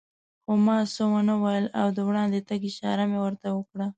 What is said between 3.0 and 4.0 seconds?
مې ورته وکړه.